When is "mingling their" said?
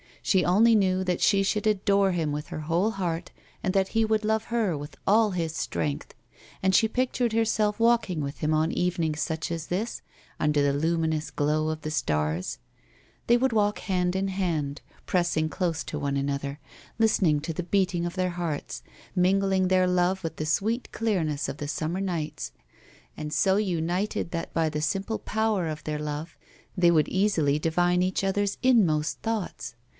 19.15-19.87